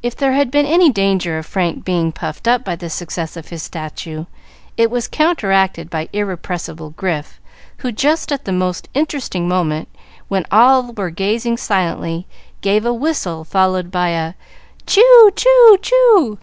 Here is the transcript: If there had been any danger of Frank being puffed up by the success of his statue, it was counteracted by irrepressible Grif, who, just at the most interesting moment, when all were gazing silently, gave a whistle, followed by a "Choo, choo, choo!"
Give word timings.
If 0.00 0.14
there 0.14 0.34
had 0.34 0.52
been 0.52 0.64
any 0.64 0.92
danger 0.92 1.38
of 1.38 1.44
Frank 1.46 1.84
being 1.84 2.12
puffed 2.12 2.46
up 2.46 2.62
by 2.64 2.76
the 2.76 2.88
success 2.88 3.36
of 3.36 3.48
his 3.48 3.64
statue, 3.64 4.26
it 4.76 4.92
was 4.92 5.08
counteracted 5.08 5.90
by 5.90 6.08
irrepressible 6.12 6.90
Grif, 6.90 7.40
who, 7.78 7.90
just 7.90 8.30
at 8.30 8.44
the 8.44 8.52
most 8.52 8.88
interesting 8.94 9.48
moment, 9.48 9.88
when 10.28 10.44
all 10.52 10.92
were 10.92 11.10
gazing 11.10 11.56
silently, 11.56 12.28
gave 12.60 12.84
a 12.86 12.94
whistle, 12.94 13.42
followed 13.42 13.90
by 13.90 14.10
a 14.10 14.34
"Choo, 14.86 15.32
choo, 15.34 15.78
choo!" 15.82 16.38